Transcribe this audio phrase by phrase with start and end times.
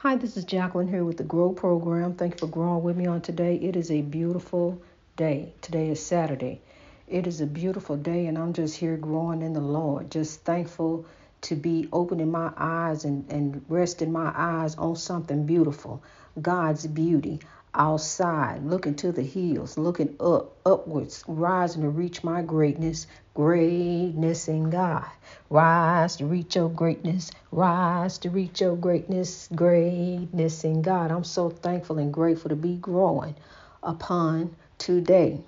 [0.00, 2.12] Hi, this is Jacqueline here with the Grow Program.
[2.12, 3.56] Thank you for growing with me on today.
[3.56, 4.82] It is a beautiful
[5.16, 5.54] day.
[5.62, 6.60] Today is Saturday.
[7.08, 10.10] It is a beautiful day, and I'm just here growing in the Lord.
[10.10, 11.06] Just thankful
[11.40, 16.02] to be opening my eyes and, and resting my eyes on something beautiful
[16.42, 17.40] God's beauty
[17.76, 24.70] outside, looking to the hills, looking up, upwards, rising to reach my greatness, greatness in
[24.70, 25.06] God.
[25.50, 31.10] Rise to reach your greatness, rise to reach your greatness, greatness in God.
[31.10, 33.34] I'm so thankful and grateful to be growing
[33.82, 35.40] upon today.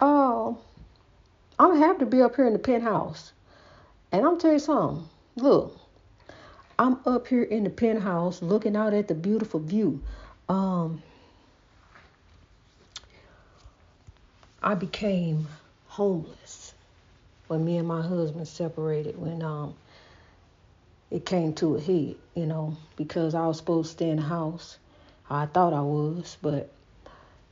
[0.00, 0.58] Oh,
[1.58, 3.32] I'm happy to be up here in the penthouse.
[4.12, 5.08] And I'm tell you something.
[5.36, 5.76] Look,
[6.78, 10.00] I'm up here in the penthouse looking out at the beautiful view
[10.48, 11.02] um,
[14.62, 15.46] I became
[15.86, 16.74] homeless
[17.46, 19.18] when me and my husband separated.
[19.18, 19.74] When um,
[21.10, 24.22] it came to a head, you know, because I was supposed to stay in the
[24.22, 24.78] house.
[25.30, 26.70] I thought I was, but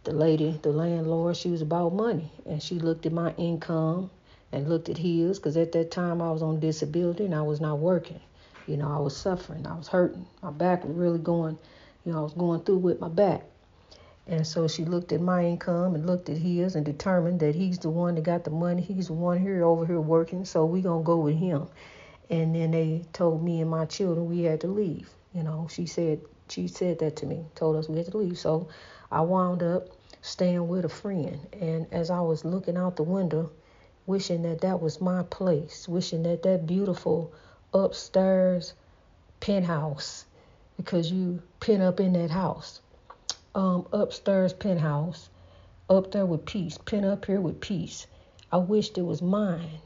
[0.04, 4.10] the lady, the landlord, she was about money, and she looked at my income
[4.52, 7.60] and looked at his, because at that time I was on disability and I was
[7.60, 8.20] not working.
[8.66, 11.58] You know, I was suffering, I was hurting, my back was really going
[12.06, 13.42] you know, I was going through with my back.
[14.28, 17.80] And so she looked at my income and looked at his and determined that he's
[17.80, 18.80] the one that got the money.
[18.80, 21.66] He's the one here over here working, so we gonna go with him.
[22.30, 25.10] And then they told me and my children we had to leave.
[25.34, 28.38] You know, she said she said that to me, told us we had to leave.
[28.38, 28.68] So
[29.10, 29.88] I wound up
[30.22, 31.40] staying with a friend.
[31.60, 33.50] And as I was looking out the window,
[34.06, 37.32] wishing that that was my place, wishing that that beautiful
[37.74, 38.74] upstairs
[39.40, 40.25] penthouse
[40.76, 42.80] because you pin up in that house.
[43.54, 45.28] Um, upstairs penthouse,
[45.88, 48.06] up there with peace, pin up here with peace.
[48.52, 49.80] I wished it was mine.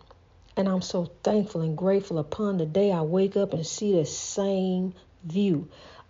[0.56, 4.04] And I'm so thankful and grateful upon the day I wake up and see the
[4.04, 5.68] same view.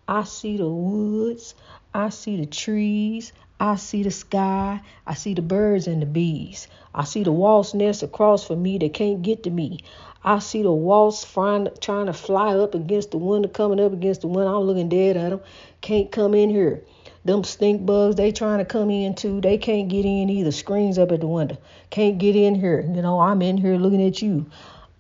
[0.08, 1.54] I see the woods,
[1.94, 6.66] I see the trees, I see the sky, I see the birds and the bees.
[6.94, 9.80] I see the wasp nest across from me that can't get to me.
[10.22, 11.32] I see the wasps
[11.80, 14.58] trying to fly up against the window, coming up against the window.
[14.58, 15.40] I'm looking dead at them.
[15.80, 16.82] Can't come in here.
[17.24, 19.40] Them stink bugs, they trying to come in too.
[19.40, 20.52] They can't get in either.
[20.52, 21.58] Screens up at the window.
[21.90, 22.80] Can't get in here.
[22.80, 24.46] You know, I'm in here looking at you.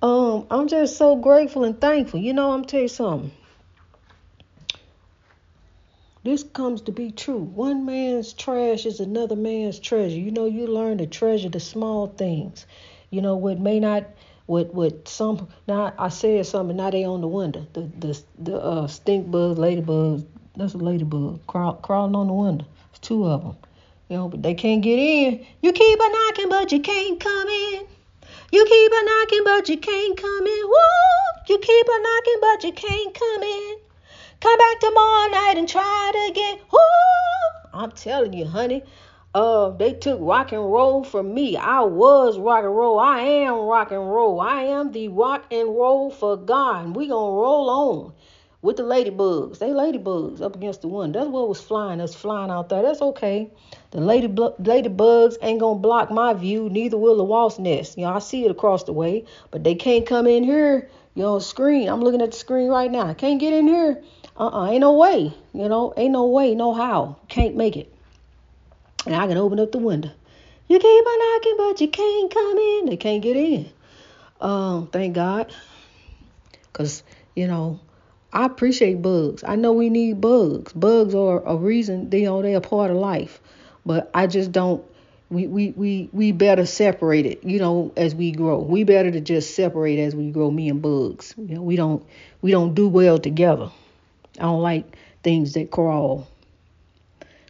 [0.02, 2.20] Um, I'm just so grateful and thankful.
[2.20, 3.32] You know, I'm tell you something.
[6.22, 7.38] This comes to be true.
[7.38, 10.18] One man's trash is another man's treasure.
[10.18, 12.66] You know, you learn to treasure the small things.
[13.08, 14.04] You know, what may not
[14.46, 17.66] with with some now I said something now they on the window.
[17.72, 20.26] The the the uh, stink bugs, ladybugs.
[20.56, 22.66] That's a ladybug crawl, crawling on the window.
[22.90, 23.56] It's two of them.
[24.10, 25.46] You know, but they can't get in.
[25.62, 27.86] You keep a knocking, but you can't come in.
[28.52, 30.64] You keep a knocking, but you can't come in.
[30.66, 31.48] Woo!
[31.48, 33.79] You keep a knocking, but you can't come in.
[34.40, 36.58] Come back tomorrow night and try it again.
[36.72, 36.78] Woo!
[37.72, 38.82] I'm telling you, honey
[39.34, 41.56] uh they took rock and roll from me.
[41.56, 42.98] I was rock and roll.
[42.98, 44.40] I am rock and roll.
[44.40, 46.96] I am the rock and roll for God.
[46.96, 48.12] we gonna roll on
[48.62, 49.58] with the ladybugs.
[49.58, 51.14] They ladybugs up against the wind.
[51.14, 51.98] That's what was flying.
[51.98, 52.82] That's flying out there.
[52.82, 53.50] That's okay.
[53.92, 56.68] The lady ladybugs ain't gonna block my view.
[56.68, 57.96] Neither will the wasp nest.
[57.96, 60.90] You know, I see it across the way, but they can't come in here.
[61.14, 61.88] You know, screen.
[61.88, 63.06] I'm looking at the screen right now.
[63.06, 64.02] I Can't get in here.
[64.40, 64.70] Uh-uh.
[64.70, 65.32] Ain't no way.
[65.52, 67.16] You know, ain't no way, no how.
[67.28, 67.92] Can't make it
[69.06, 70.10] and I can open up the window.
[70.68, 72.86] You keep on knocking, but you can't come in.
[72.86, 73.68] They can't get in.
[74.40, 75.54] Um, thank God,
[76.72, 77.02] cause
[77.34, 77.80] you know
[78.32, 79.44] I appreciate bugs.
[79.44, 80.72] I know we need bugs.
[80.72, 82.08] Bugs are a reason.
[82.12, 83.40] You know they're a part of life,
[83.84, 84.84] but I just don't.
[85.28, 88.58] We, we, we, we better separate it, you know, as we grow.
[88.58, 91.36] We better to just separate as we grow, me and bugs.
[91.36, 92.04] You know, we don't
[92.42, 93.70] we don't do well together.
[94.40, 96.26] I don't like things that crawl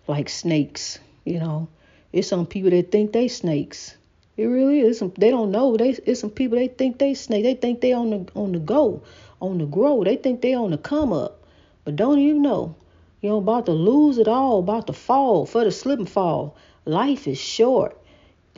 [0.06, 0.98] like snakes.
[1.24, 1.68] You know,
[2.12, 3.96] it's some people that think they snakes.
[4.36, 4.98] It really is.
[4.98, 5.76] Some, they don't know.
[5.76, 7.44] They it's some people they think they snake.
[7.44, 9.02] They think they on the on the go,
[9.40, 10.04] on the grow.
[10.04, 11.42] They think they on the come up,
[11.84, 12.18] but don't.
[12.18, 12.74] You know
[13.22, 16.56] about to lose it all, about to fall for the slip and fall.
[16.86, 17.99] Life is short.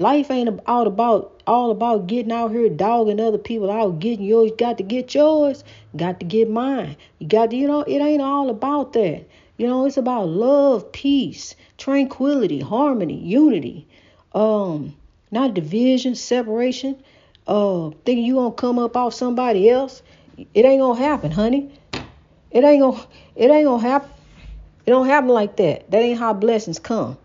[0.02, 4.50] Life ain't all about all about getting out here dogging other people out, getting yours.
[4.58, 5.62] got to get yours.
[5.96, 6.96] Got to get mine.
[7.20, 9.24] You got to, you know, it ain't all about that.
[9.58, 13.86] You know, it's about love, peace, tranquility, harmony, unity.
[14.34, 14.96] Um,
[15.30, 17.00] not division, separation.
[17.46, 20.02] Uh, thinking you gonna come up off somebody else.
[20.36, 21.70] It ain't gonna happen, honey.
[22.50, 23.06] It ain't gonna.
[23.36, 24.10] It ain't gonna happen.
[24.84, 25.88] It don't happen like that.
[25.92, 27.18] That ain't how blessings come.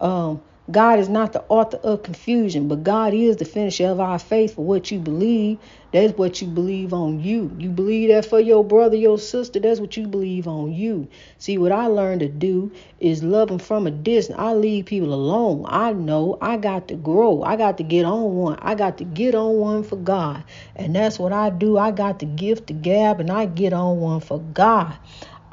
[0.00, 4.18] Um, God is not the author of confusion, but God is the finisher of our
[4.18, 5.58] faith for what you believe.
[5.92, 7.54] That's what you believe on you.
[7.58, 11.06] You believe that for your brother, your sister, that's what you believe on you.
[11.36, 14.38] See, what I learned to do is love them from a distance.
[14.38, 15.66] I leave people alone.
[15.68, 17.42] I know I got to grow.
[17.42, 18.58] I got to get on one.
[18.62, 20.44] I got to get on one for God.
[20.74, 21.76] And that's what I do.
[21.76, 24.96] I got the gift to gab and I get on one for God.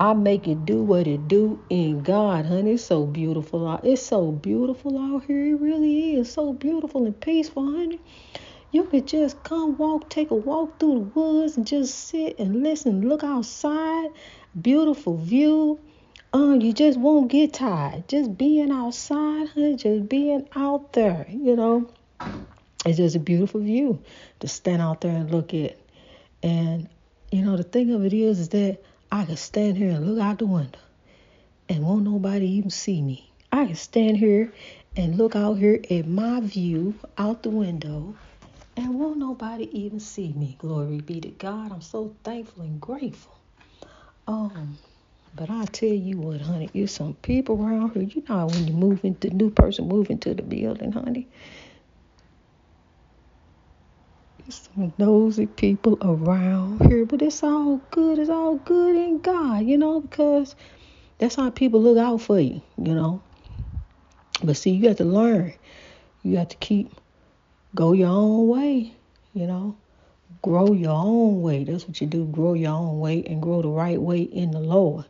[0.01, 2.71] I make it do what it do in God, honey.
[2.71, 3.67] It's so beautiful.
[3.67, 3.85] Out.
[3.85, 5.53] It's so beautiful out here.
[5.53, 7.99] It really is so beautiful and peaceful, honey.
[8.71, 12.63] You could just come walk, take a walk through the woods and just sit and
[12.63, 14.09] listen, look outside.
[14.59, 15.79] Beautiful view.
[16.33, 18.07] Um, you just won't get tired.
[18.07, 21.87] Just being outside, honey, just being out there, you know.
[22.87, 24.01] It's just a beautiful view
[24.39, 25.77] to stand out there and look at.
[26.41, 26.89] And
[27.31, 28.79] you know, the thing of it is is that
[29.13, 30.79] I could stand here and look out the window
[31.67, 33.29] and won't nobody even see me.
[33.51, 34.53] I can stand here
[34.95, 38.15] and look out here at my view out the window
[38.77, 40.55] and won't nobody even see me.
[40.59, 41.73] Glory be to God.
[41.73, 43.37] I'm so thankful and grateful.
[44.27, 44.77] Um,
[45.35, 48.03] but I tell you what, honey, there's some people around here.
[48.03, 51.27] You know when you move into new person move into the building, honey.
[54.51, 58.19] Some nosy people around here, but it's all good.
[58.19, 60.55] It's all good in God, you know, because
[61.17, 63.21] that's how people look out for you, you know.
[64.43, 65.53] But see, you have to learn.
[66.23, 66.91] You have to keep
[67.75, 68.93] go your own way,
[69.33, 69.77] you know.
[70.41, 71.63] Grow your own way.
[71.63, 72.25] That's what you do.
[72.25, 75.05] Grow your own way and grow the right way in the Lord.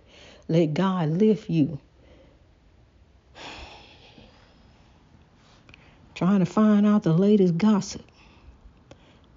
[0.48, 1.80] Let God lift you.
[6.16, 8.11] Trying to find out the latest gossip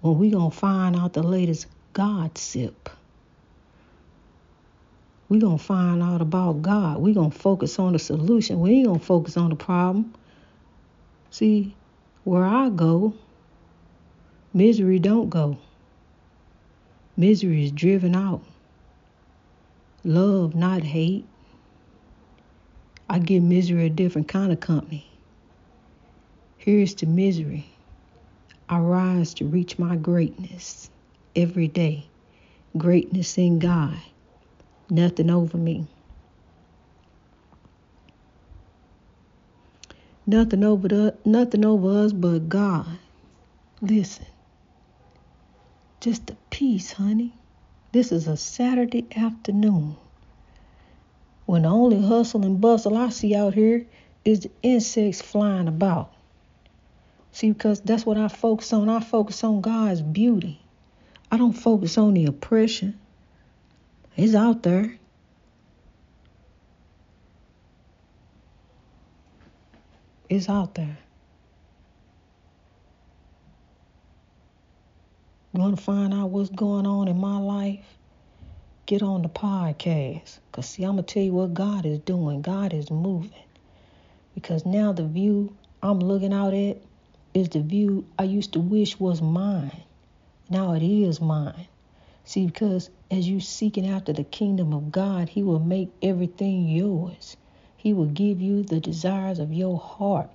[0.05, 2.91] when we gonna find out the latest gossip.
[5.29, 6.99] we gonna find out about God.
[6.99, 8.59] we gonna focus on the solution.
[8.59, 10.13] We ain't gonna focus on the problem.
[11.31, 11.75] See,
[12.23, 13.15] where I go,
[14.53, 15.57] misery don't go.
[17.17, 18.43] Misery is driven out.
[20.03, 21.25] Love, not hate.
[23.09, 25.09] I give misery a different kind of company.
[26.57, 27.74] Here's to misery.
[28.67, 30.89] I rise to reach my greatness
[31.35, 32.07] every day.
[32.75, 33.99] Greatness in God.
[34.89, 35.87] Nothing over me.
[40.25, 42.87] Nothing over the, nothing over us but God.
[43.81, 44.25] Listen.
[45.99, 47.33] Just a peace, honey.
[47.91, 49.95] This is a Saturday afternoon.
[51.45, 53.85] When the only hustle and bustle I see out here
[54.23, 56.14] is the insects flying about.
[57.35, 58.87] See, because that's what I focus on.
[58.87, 60.57] I focus on God's beauty.
[61.29, 62.97] I don't focus on the oppression.
[64.15, 64.97] It's out there.
[70.29, 70.97] It's out there.
[75.51, 77.97] Want to find out what's going on in my life?
[78.85, 80.39] Get on the podcast.
[80.49, 82.41] Because, see, I'm going to tell you what God is doing.
[82.41, 83.33] God is moving.
[84.35, 85.53] Because now the view
[85.83, 86.77] I'm looking out at
[87.35, 89.83] is the view I used to wish was mine.
[90.49, 91.67] Now it is mine.
[92.23, 97.35] See, because as you seeking after the kingdom of God, He will make everything yours.
[97.75, 100.29] He will give you the desires of your heart.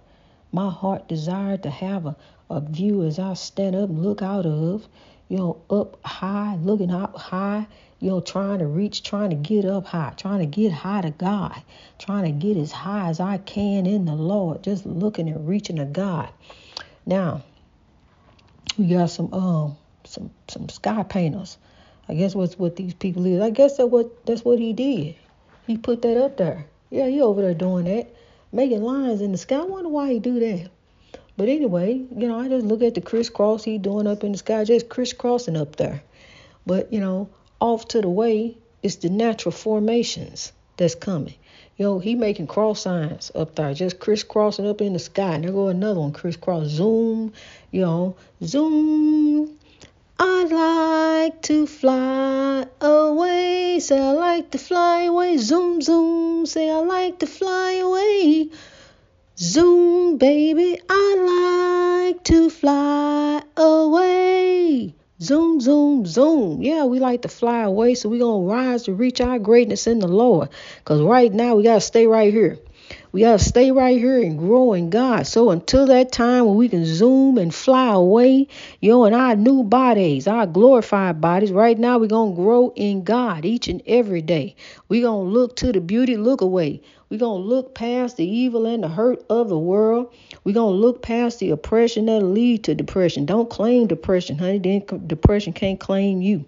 [0.52, 2.16] My heart desired to have a,
[2.50, 4.86] a view as I stand up and look out of,
[5.28, 7.66] you know, up high, looking up high,
[7.98, 11.10] you know, trying to reach, trying to get up high, trying to get high to
[11.12, 11.62] God,
[11.98, 15.76] trying to get as high as I can in the Lord, just looking and reaching
[15.76, 16.28] to God.
[17.10, 17.42] Now,
[18.78, 21.58] we got some um some some sky painters.
[22.08, 23.40] I guess what's what these people is.
[23.40, 25.16] I guess that what that's what he did.
[25.66, 26.66] He put that up there.
[26.88, 28.14] Yeah, he over there doing that,
[28.52, 29.56] making lines in the sky.
[29.56, 30.70] I wonder why he do that.
[31.36, 34.38] But anyway, you know, I just look at the crisscross he doing up in the
[34.38, 36.04] sky, just crisscrossing up there.
[36.64, 41.34] But you know, off to the way is the natural formations that's coming.
[41.76, 45.34] Yo, he making cross signs up there, just crisscrossing up in the sky.
[45.34, 47.32] And there go another one, crisscross, zoom,
[47.70, 49.58] you know, zoom.
[50.18, 50.44] I
[51.24, 53.78] like to fly away.
[53.80, 55.36] Say I like to fly away.
[55.36, 56.46] Zoom, zoom.
[56.46, 58.48] Say I like to fly away.
[59.38, 60.80] Zoom, baby.
[60.88, 64.19] I like to fly away.
[65.22, 66.62] Zoom, zoom, zoom.
[66.62, 69.86] Yeah, we like to fly away, so we going to rise to reach our greatness
[69.86, 70.48] in the Lord.
[70.78, 72.58] Because right now, we got to stay right here.
[73.12, 75.26] We got to stay right here and grow in God.
[75.26, 78.48] So until that time when we can zoom and fly away,
[78.80, 82.72] you know, in our new bodies, our glorified bodies, right now we're going to grow
[82.74, 84.56] in God each and every day.
[84.88, 86.80] We're going to look to the beauty, look away.
[87.10, 90.14] We're going to look past the evil and the hurt of the world.
[90.44, 93.26] We're going to look past the oppression that'll lead to depression.
[93.26, 94.58] Don't claim depression, honey.
[94.58, 96.46] Then depression can't claim you.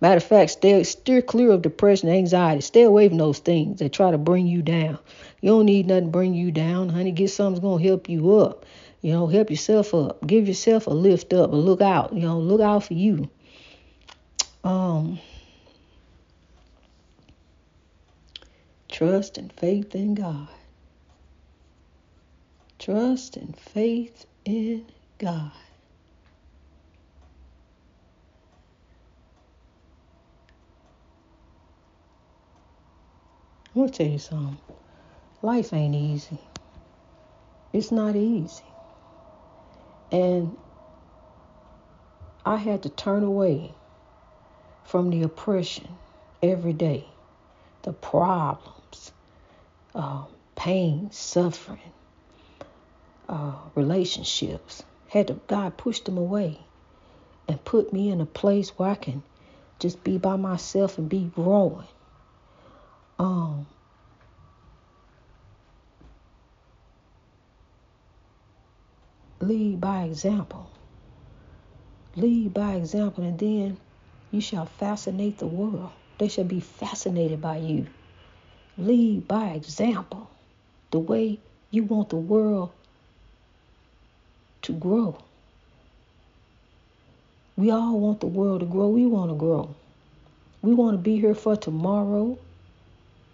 [0.00, 2.62] Matter of fact, stay steer clear of depression, and anxiety.
[2.62, 4.98] Stay away from those things that try to bring you down.
[5.42, 7.12] You don't need nothing to bring you down, honey.
[7.12, 8.64] Get something that's gonna help you up.
[9.02, 10.26] You know, help yourself up.
[10.26, 11.52] Give yourself a lift up.
[11.52, 12.14] A look out.
[12.14, 13.28] You know, look out for you.
[14.64, 15.18] Um,
[18.88, 20.48] trust and faith in God.
[22.80, 24.86] Trust and faith in
[25.18, 25.52] God.
[33.74, 34.56] I'm gonna tell you something.
[35.42, 36.38] Life ain't easy.
[37.74, 38.64] It's not easy.
[40.10, 40.56] And
[42.46, 43.74] I had to turn away
[44.84, 45.86] from the oppression
[46.42, 47.04] every day,
[47.82, 49.12] the problems,
[49.94, 50.24] uh,
[50.56, 51.92] pain, suffering,
[53.30, 54.82] uh, relationships.
[55.08, 56.60] Had to God pushed them away
[57.48, 59.22] and put me in a place where I can
[59.78, 61.88] just be by myself and be growing
[63.18, 63.66] um
[69.40, 70.70] lead by example.
[72.16, 73.78] Lead by example, and then
[74.30, 75.90] you shall fascinate the world.
[76.18, 77.86] They shall be fascinated by you.
[78.76, 80.30] Lead by example,
[80.90, 81.38] the way
[81.70, 82.72] you want the world
[84.70, 85.16] to grow.
[87.56, 88.88] We all want the world to grow.
[88.88, 89.74] We want to grow.
[90.62, 92.38] We want to be here for tomorrow.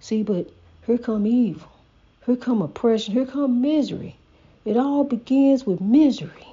[0.00, 0.50] See, but
[0.86, 1.70] here come evil.
[2.24, 3.14] Here come oppression.
[3.14, 4.16] Here come misery.
[4.64, 6.48] It all begins with misery.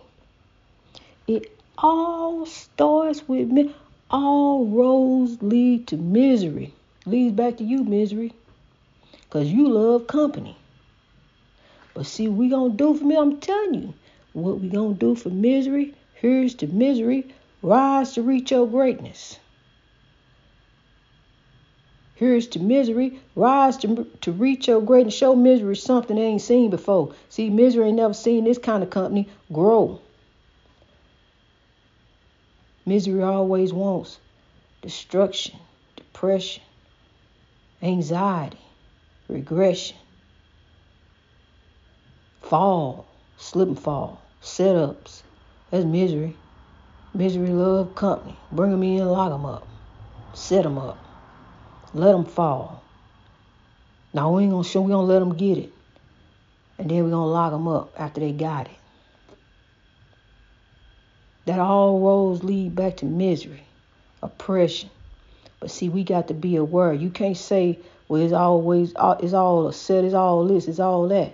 [1.28, 3.74] It all starts with me.
[4.12, 6.74] All roads lead to misery.
[7.06, 8.34] Leads back to you, misery.
[9.22, 10.56] Because you love company.
[11.94, 13.16] But see we gonna do for me?
[13.16, 13.94] I'm telling you.
[14.34, 15.94] What we gonna do for misery?
[16.16, 17.34] Here's to misery.
[17.62, 19.40] Rise to reach your greatness.
[22.16, 23.20] Here's to misery.
[23.36, 25.14] Rise to, to reach your greatness.
[25.14, 27.14] Show misery something they ain't seen before.
[27.30, 30.00] See, misery ain't never seen this kind of company grow.
[32.86, 34.20] Misery always wants
[34.82, 35.58] destruction,
[35.96, 36.64] depression,
[37.82, 38.58] anxiety,
[39.30, 39.98] regression,
[42.42, 43.06] fall,
[43.38, 45.24] slip and fall, setups.
[45.72, 46.36] That's misery.
[47.16, 48.36] Misery love company.
[48.52, 49.68] Bring them in, lock them up,
[50.34, 50.98] set them up.
[51.94, 52.84] Let them fall.
[54.14, 55.72] Now we ain't gonna show we gonna let them get it,
[56.78, 58.78] and then we gonna lock them up after they got it.
[61.46, 63.64] That all roads lead back to misery,
[64.22, 64.90] oppression.
[65.60, 66.94] But see, we got to be aware.
[66.94, 70.80] You can't say, well, it's always uh, it's all a set, it's all this, it's
[70.80, 71.34] all that.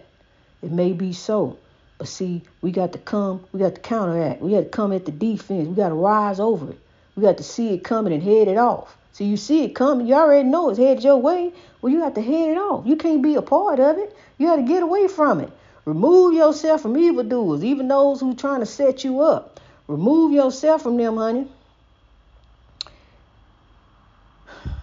[0.62, 1.58] It may be so.
[2.00, 4.42] But see, we got to come, we got to counteract.
[4.42, 5.68] We got to come at the defense.
[5.68, 6.80] We got to rise over it.
[7.16, 8.98] We got to see it coming and head it off.
[9.12, 10.08] So you see it coming.
[10.08, 11.52] You already know it's headed your way.
[11.82, 12.88] Well, you have to head it off.
[12.88, 14.16] You can't be a part of it.
[14.38, 15.52] You got to get away from it.
[15.84, 19.60] Remove yourself from evildoers, even those who trying to set you up.
[19.88, 21.48] Remove yourself from them, honey.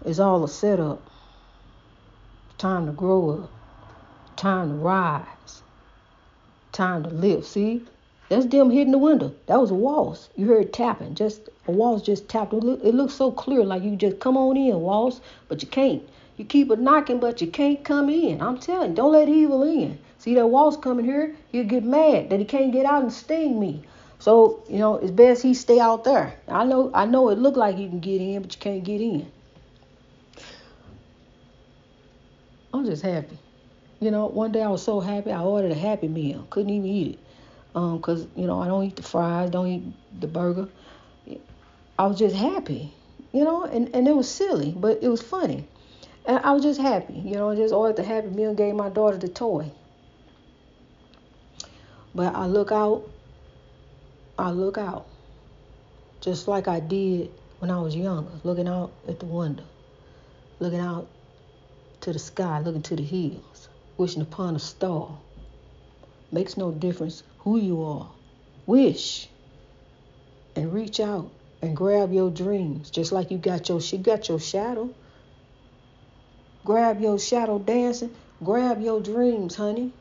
[0.04, 1.00] It's all a setup.
[2.58, 3.50] Time to grow up.
[4.37, 5.62] Time to rise.
[6.76, 7.47] Time to live.
[7.47, 7.87] See?
[8.28, 9.35] That's them hitting the window.
[9.47, 10.28] That was a waltz.
[10.37, 11.14] You heard tapping.
[11.14, 12.52] Just a waltz just tapped.
[12.52, 15.68] It, look, it looks so clear, like you just come on in, waltz, but you
[15.68, 16.02] can't.
[16.37, 18.42] You keep it knocking, but you can't come in.
[18.42, 19.99] I'm telling don't let evil in.
[20.18, 23.59] See that waltz coming here, he'll get mad that he can't get out and sting
[23.59, 23.83] me.
[24.18, 26.35] So, you know, it's best he stay out there.
[26.47, 29.00] I know I know it look like you can get in, but you can't get
[29.00, 29.33] in.
[32.75, 33.38] I'm just happy.
[34.00, 36.46] You know, one day I was so happy I ordered a happy meal.
[36.50, 37.18] Couldn't even eat it
[37.76, 39.82] um, cause you know I don't eat the fries, don't eat
[40.18, 40.68] the burger.
[41.98, 42.92] I was just happy,
[43.32, 45.68] you know, and and it was silly, but it was funny,
[46.24, 47.50] and I was just happy, you know.
[47.50, 49.70] I just ordered the happy meal, and gave my daughter the toy.
[52.14, 53.06] But I look out,
[54.38, 55.06] I look out,
[56.22, 59.64] just like I did when I was younger, looking out at the window,
[60.60, 61.06] looking out
[62.00, 65.18] to the sky, looking to the hills, wishing upon a star.
[66.32, 68.10] Makes no difference who you are.
[68.66, 69.28] Wish
[70.54, 71.30] and reach out
[71.62, 74.88] and grab your dreams, just like you got your she got your shadow.
[76.64, 78.14] Grab your shadow dancing.
[78.42, 79.92] Grab your dreams, honey.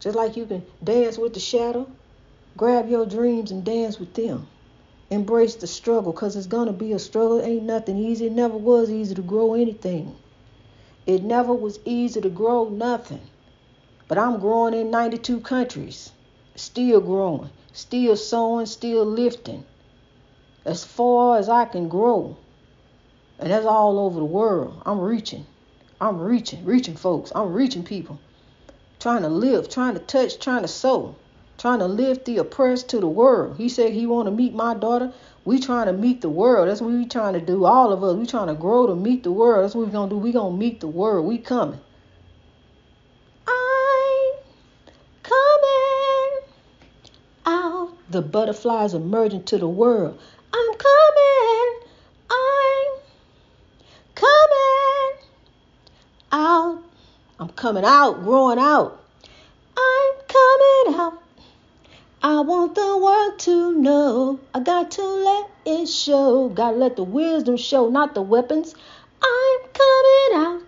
[0.00, 1.90] Just like you can dance with the shadow,
[2.56, 4.46] grab your dreams and dance with them.
[5.10, 7.40] Embrace the struggle because it's to be a struggle.
[7.40, 8.26] Ain't nothing easy.
[8.26, 10.14] It never was easy to grow anything.
[11.06, 13.20] It never was easy to grow nothing.
[14.08, 16.10] But I'm growing in 92 countries,
[16.56, 19.64] still growing, still sowing, still lifting.
[20.64, 22.36] As far as I can grow.
[23.38, 24.82] And that's all over the world.
[24.84, 25.46] I'm reaching.
[26.00, 27.30] I'm reaching, reaching folks.
[27.34, 28.18] I'm reaching people.
[28.98, 31.14] Trying to live, trying to touch, trying to sow,
[31.58, 33.56] trying to lift the oppressed to the world.
[33.58, 35.12] He said he want to meet my daughter.
[35.46, 36.68] We trying to meet the world.
[36.68, 37.64] That's what we trying to do.
[37.64, 38.16] All of us.
[38.16, 39.62] We trying to grow to meet the world.
[39.62, 40.18] That's what we gonna do.
[40.18, 41.24] We gonna meet the world.
[41.24, 41.78] We coming.
[43.46, 44.32] I'm
[45.22, 46.40] coming
[47.46, 47.92] out.
[48.10, 50.18] The butterflies emerging to the world.
[50.52, 51.80] I'm coming.
[52.28, 52.98] I'm
[54.16, 55.28] coming
[56.32, 56.82] out.
[57.38, 59.00] I'm coming out, growing out.
[59.78, 61.15] I'm coming out.
[62.36, 64.38] I want the world to know.
[64.52, 66.50] I got to let it show.
[66.50, 68.74] Gotta let the wisdom show, not the weapons.
[69.22, 70.62] I'm coming out.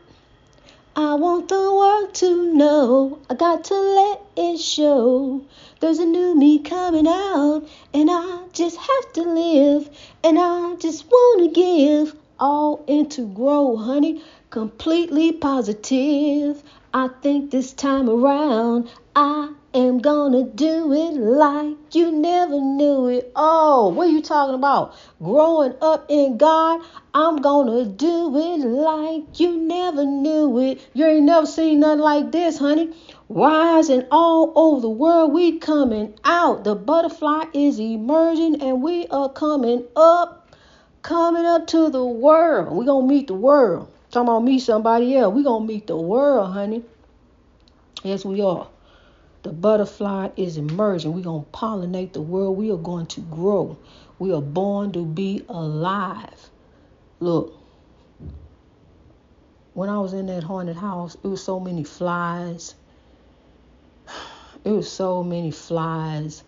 [0.96, 3.18] I want the world to know.
[3.28, 5.44] I got to let it show.
[5.80, 9.90] There's a new me coming out, and I just have to live,
[10.24, 14.22] and I just want to give all into grow, honey.
[14.48, 16.62] Completely positive.
[16.94, 23.30] I think this time around I am gonna do it like you never knew it.
[23.36, 24.94] Oh, what are you talking about?
[25.22, 26.80] Growing up in God,
[27.12, 30.80] I'm gonna do it like you never knew it.
[30.94, 32.94] You ain't never seen nothing like this, honey.
[33.28, 36.64] Rising all over the world, we coming out.
[36.64, 40.54] The butterfly is emerging and we are coming up,
[41.02, 42.74] coming up to the world.
[42.74, 43.92] we gonna meet the world.
[44.10, 45.34] Talking about meet somebody else.
[45.34, 46.82] we gonna meet the world, honey.
[48.02, 48.68] Yes, we are.
[49.42, 51.12] The butterfly is emerging.
[51.14, 52.56] We're going to pollinate the world.
[52.56, 53.78] We are going to grow.
[54.18, 56.50] We are born to be alive.
[57.20, 57.58] Look,
[59.74, 62.74] when I was in that haunted house, it was so many flies.
[64.64, 66.42] It was so many flies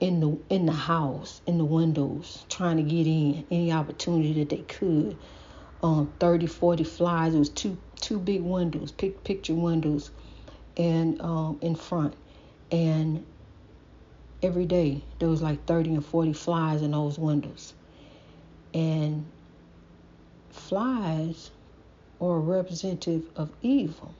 [0.00, 4.48] in the in the house, in the windows, trying to get in any opportunity that
[4.48, 5.16] they could.
[5.82, 7.34] Um, 30, 40 flies.
[7.34, 10.10] It was two two big windows, pic, picture windows
[10.76, 12.14] and um, in front.
[12.70, 13.24] And
[14.42, 17.74] every day there was like 30 and 40 flies in those windows.
[18.72, 19.26] And
[20.50, 21.50] flies
[22.20, 24.14] are representative of evil.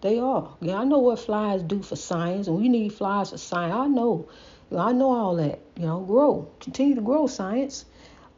[0.00, 0.54] They are.
[0.60, 3.74] Yeah, I know what flies do for science, and we need flies for science.
[3.74, 4.28] I know.
[4.76, 5.60] I know all that.
[5.76, 6.48] You know, grow.
[6.60, 7.86] Continue to grow science.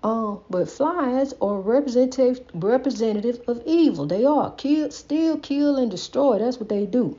[0.07, 4.07] Um, but flies are representative representative of evil.
[4.07, 4.53] They are.
[4.53, 6.39] Kill, steal, kill, and destroy.
[6.39, 7.19] That's what they do.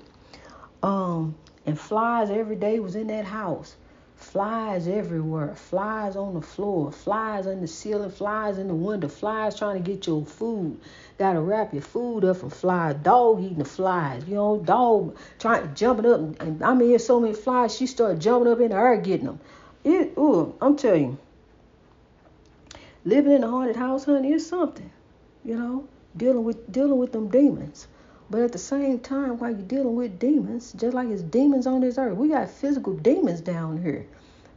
[0.81, 3.75] Um, and flies every day was in that house.
[4.15, 5.53] Flies everywhere.
[5.53, 6.93] Flies on the floor.
[6.93, 8.09] Flies on the ceiling.
[8.09, 9.09] Flies in the window.
[9.09, 10.79] Flies trying to get your food.
[11.19, 12.95] Gotta wrap your food up from flies.
[13.03, 14.23] Dog eating the flies.
[14.29, 16.39] You know, dog trying jumping up.
[16.39, 17.75] And I mean, there's so many flies.
[17.75, 19.41] She started jumping up in the air getting them.
[19.83, 20.13] It.
[20.17, 21.17] Ooh, I'm telling you.
[23.07, 24.91] Living in a haunted house, honey, is something.
[25.45, 27.87] You know, dealing with dealing with them demons.
[28.29, 31.79] But at the same time, while you're dealing with demons, just like it's demons on
[31.79, 34.05] this earth, we got physical demons down here.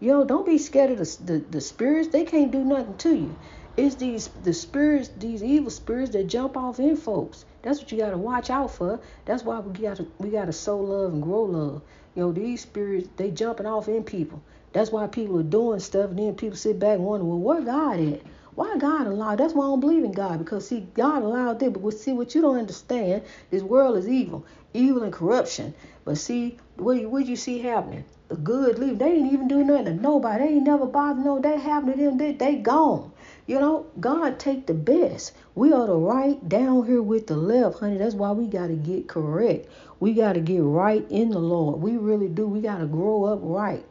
[0.00, 2.08] Yo, don't be scared of the, the, the spirits.
[2.08, 3.36] They can't do nothing to you.
[3.76, 7.44] It's these the spirits, these evil spirits that jump off in folks.
[7.62, 8.98] That's what you gotta watch out for.
[9.26, 11.82] That's why we gotta we gotta sow love and grow love.
[12.16, 14.42] You know, these spirits they jumping off in people.
[14.72, 17.60] That's why people are doing stuff and then people sit back and wonder, well, where
[17.60, 18.20] God at?
[18.54, 19.38] Why God allowed?
[19.38, 21.72] That's why I don't believe in God because see, God allowed it.
[21.72, 25.72] But see, what you don't understand, this world is evil, evil and corruption.
[26.04, 28.04] But see, what you, what you see happening?
[28.28, 28.98] The good leave.
[28.98, 30.44] They ain't even do nothing to nobody.
[30.44, 31.38] They ain't never bothered no.
[31.40, 32.18] They happen to them.
[32.18, 33.12] They they gone.
[33.46, 35.32] You know, God take the best.
[35.54, 37.98] We are the right down here with the left, honey.
[37.98, 39.68] That's why we got to get correct.
[39.98, 41.80] We got to get right in the Lord.
[41.80, 42.46] We really do.
[42.46, 43.84] We got to grow up right.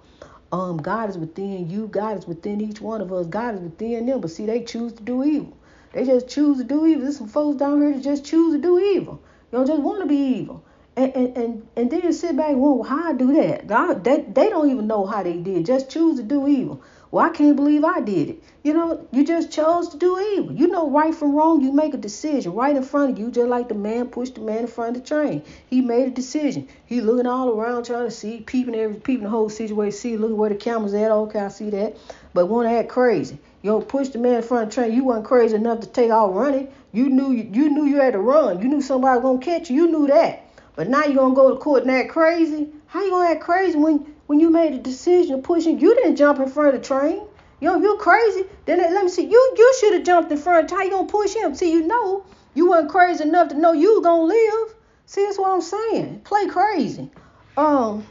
[0.52, 1.88] Um, God is within you.
[1.88, 3.28] God is within each one of us.
[3.28, 4.22] God is within them.
[4.22, 5.56] But see, they choose to do evil.
[5.94, 7.04] They just choose to do evil.
[7.04, 9.22] There's some folks down here that just choose to do evil.
[9.52, 10.64] You don't just want to be evil.
[10.96, 13.68] And, and, and, and then sit back and wonder, well, how I do that?
[13.68, 15.66] God, they, they don't even know how they did.
[15.66, 16.82] Just choose to do evil.
[17.12, 18.44] Well, I can't believe I did it.
[18.64, 20.54] You know, you just chose to do evil.
[20.54, 21.62] You know right from wrong.
[21.62, 24.42] You make a decision right in front of you, just like the man pushed the
[24.42, 25.42] man in front of the train.
[25.72, 26.68] He made a decision.
[26.86, 30.38] He looking all around trying to see, peeping every peeping the whole situation, see, looking
[30.38, 31.10] where the camera's at.
[31.10, 31.98] Okay, I see that.
[32.34, 33.40] But to act crazy.
[33.64, 34.94] You know, push the man in front of the train.
[34.94, 36.68] You wasn't crazy enough to take off running.
[36.92, 38.62] You knew you, you knew you had to run.
[38.62, 39.76] You knew somebody was gonna catch you.
[39.78, 40.46] You knew that.
[40.76, 42.70] But now you're gonna go to court and act crazy.
[42.88, 45.80] How you gonna act crazy when when you made a decision to push him?
[45.80, 47.20] You didn't jump in front of the train.
[47.60, 49.24] You know, you're crazy, then let me see.
[49.24, 50.70] You you should have jumped in front.
[50.70, 51.56] How you gonna push him?
[51.56, 54.76] See, you know you weren't crazy enough to know you were gonna live.
[55.08, 56.20] See, that's what I'm saying.
[56.26, 57.10] Play crazy.
[57.58, 58.06] Um,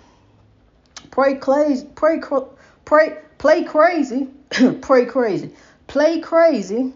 [1.13, 1.87] pray crazy.
[1.95, 2.21] Pray
[2.85, 4.27] pray play crazy.
[4.83, 5.51] pray crazy.
[5.87, 6.93] Play crazy.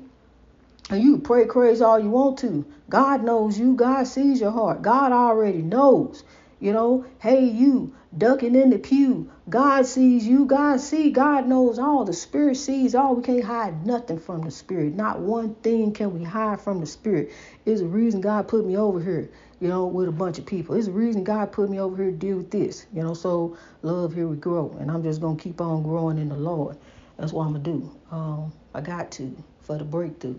[0.90, 2.66] And you pray crazy all you want to.
[2.90, 3.74] God knows you.
[3.74, 4.82] God sees your heart.
[4.82, 6.24] God already knows.
[6.62, 9.28] You know, hey, you ducking in the pew.
[9.50, 10.44] God sees you.
[10.44, 11.10] God see.
[11.10, 12.04] God knows all.
[12.04, 13.16] The Spirit sees all.
[13.16, 14.94] We can't hide nothing from the Spirit.
[14.94, 17.32] Not one thing can we hide from the Spirit.
[17.66, 19.28] It's a reason God put me over here.
[19.58, 20.76] You know, with a bunch of people.
[20.76, 22.86] It's a reason God put me over here to deal with this.
[22.94, 26.28] You know, so love, here we grow, and I'm just gonna keep on growing in
[26.28, 26.76] the Lord.
[27.16, 27.90] That's what I'm gonna do.
[28.12, 30.38] Um, I got to for the breakthrough.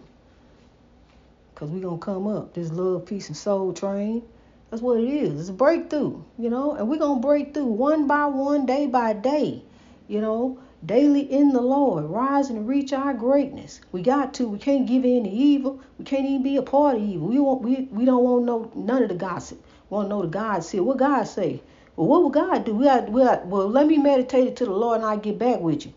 [1.56, 2.54] Cause we gonna come up.
[2.54, 4.24] This love, peace, and soul train.
[4.74, 5.40] That's what it is.
[5.40, 8.88] It's a breakthrough, you know, and we're going to break through one by one, day
[8.88, 9.62] by day,
[10.08, 13.82] you know, daily in the Lord, rise and reach our greatness.
[13.92, 14.48] We got to.
[14.48, 15.80] We can't give in to evil.
[16.00, 17.28] We can't even be a part of evil.
[17.28, 17.62] We want.
[17.62, 19.64] We, we don't want know none of the gossip.
[19.92, 20.80] We want to know the God say.
[20.80, 21.62] What God say?
[21.96, 22.74] Well, what will God do?
[22.74, 23.12] We got.
[23.12, 23.46] We got.
[23.46, 25.94] Well, let me meditate it to the Lord, and I get back with you.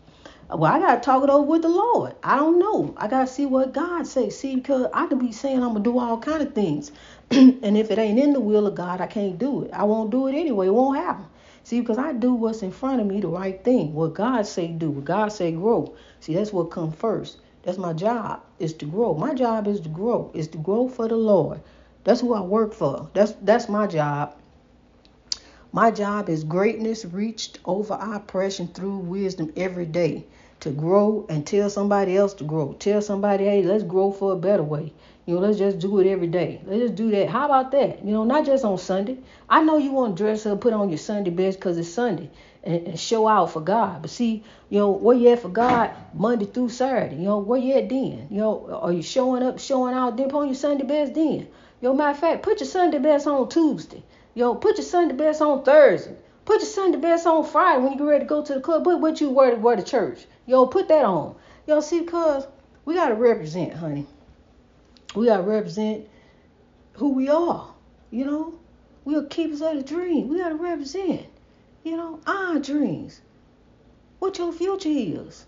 [0.49, 2.15] Well, I gotta talk it over with the Lord.
[2.23, 2.93] I don't know.
[2.95, 4.39] I gotta see what God says.
[4.39, 6.93] See, because I could be saying I'm gonna do all kind of things,
[7.31, 9.71] and if it ain't in the will of God, I can't do it.
[9.73, 10.67] I won't do it anyway.
[10.67, 11.25] It won't happen.
[11.65, 13.93] See, because I do what's in front of me, the right thing.
[13.93, 14.89] What God say do.
[14.89, 15.93] What God say grow.
[16.21, 17.39] See, that's what come first.
[17.63, 18.41] That's my job.
[18.57, 19.15] Is to grow.
[19.15, 20.31] My job is to grow.
[20.33, 21.59] Is to grow for the Lord.
[22.05, 23.09] That's who I work for.
[23.13, 24.36] That's that's my job.
[25.77, 30.25] My job is greatness reached over oppression through wisdom every day
[30.61, 32.73] to grow and tell somebody else to grow.
[32.79, 34.91] Tell somebody, hey, let's grow for a better way.
[35.27, 36.61] You know, let's just do it every day.
[36.65, 37.29] Let's just do that.
[37.29, 38.03] How about that?
[38.03, 39.19] You know, not just on Sunday.
[39.47, 42.31] I know you want to dress up, put on your Sunday best because it's Sunday
[42.63, 44.01] and, and, show out for God.
[44.01, 47.17] But see, you know, where you at for God Monday through Saturday?
[47.17, 48.29] You know, where you at then?
[48.31, 51.47] You know, are you showing up, showing out, then put on your Sunday best then?
[51.81, 54.01] You know, matter of fact, put your Sunday best on Tuesday.
[54.43, 56.15] Know, put your Sunday best on Thursday.
[56.45, 58.83] Put your Sunday best on Friday when you get ready to go to the club.
[58.83, 60.27] Put what you wear to wear to church.
[60.45, 61.35] Yo, put that on.
[61.65, 62.45] Yo, see, cuz
[62.85, 64.05] we gotta represent, honey.
[65.15, 66.07] We gotta represent
[66.93, 67.73] who we are.
[68.11, 68.59] You know,
[69.05, 70.27] we are keepers of the dream.
[70.27, 71.25] We gotta represent,
[71.83, 73.21] you know, our dreams.
[74.19, 75.47] What your future is.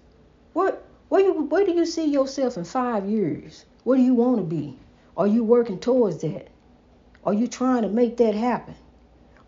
[0.53, 3.65] What where you where do you see yourself in five years?
[3.83, 4.79] Where do you want to be?
[5.15, 6.48] Are you working towards that?
[7.29, 8.73] Are you trying to make that happen?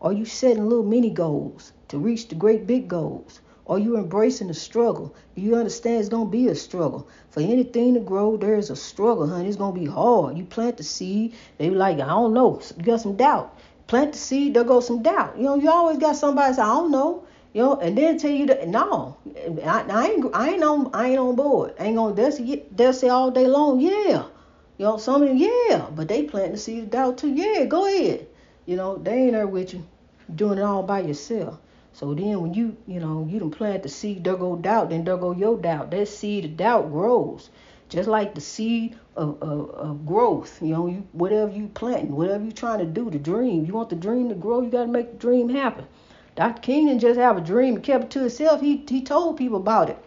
[0.03, 3.41] Are you setting little mini goals to reach the great big goals?
[3.65, 5.15] Are you embracing the struggle?
[5.35, 7.07] Do you understand it's gonna be a struggle?
[7.31, 9.47] For anything to grow, there is a struggle, honey.
[9.47, 10.37] It's gonna be hard.
[10.37, 12.61] You plant the seed, they be like, I don't know.
[12.77, 13.57] You got some doubt.
[13.87, 15.35] Plant the seed, there goes some doubt.
[15.35, 17.23] You know, you always got somebody say, I don't know.
[17.53, 19.17] You know, and then tell you that no,
[19.65, 21.73] I, I ain't, I ain't on, I ain't on board.
[21.79, 22.13] I ain't gonna.
[22.13, 24.25] They'll say, they'll say all day long, yeah.
[24.81, 27.31] You know, some of them, yeah, but they plant the seed of doubt too.
[27.31, 28.25] Yeah, go ahead.
[28.65, 29.85] You know, they ain't there with you,
[30.33, 31.59] doing it all by yourself.
[31.93, 35.03] So then when you, you know, you don't plant the seed, there go doubt, then
[35.03, 35.91] there go your doubt.
[35.91, 37.51] That seed of doubt grows.
[37.89, 42.43] Just like the seed of, of, of growth, you know, you, whatever you planting, whatever
[42.43, 43.65] you trying to do, the dream.
[43.65, 45.85] You want the dream to grow, you got to make the dream happen.
[46.35, 46.59] Dr.
[46.59, 48.61] King didn't just have a dream and kept it to himself.
[48.61, 50.03] He, he told people about it.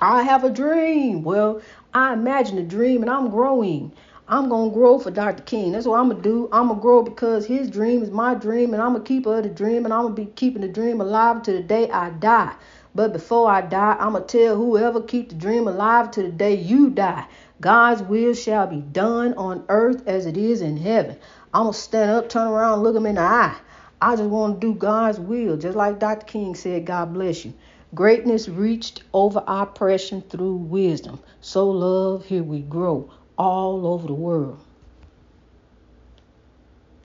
[0.00, 1.24] I have a dream.
[1.24, 1.60] Well,
[1.92, 3.90] I imagine a dream and I'm growing.
[4.28, 5.42] I'm gonna grow for Dr.
[5.42, 5.72] King.
[5.72, 6.48] That's what I'm gonna do.
[6.52, 9.86] I'm gonna grow because his dream is my dream, and I'm gonna keep the dream,
[9.86, 12.54] and I'm gonna be keeping the dream alive to the day I die.
[12.94, 16.54] But before I die, I'm gonna tell whoever keep the dream alive to the day
[16.54, 17.26] you die.
[17.60, 21.16] God's will shall be done on earth as it is in heaven.
[21.52, 23.56] I'm gonna stand up, turn around, look him in the eye.
[24.00, 26.24] I just want to do God's will, just like Dr.
[26.24, 26.84] King said.
[26.84, 27.54] God bless you.
[27.94, 31.18] Greatness reached over oppression through wisdom.
[31.40, 34.58] So love, here we grow all over the world.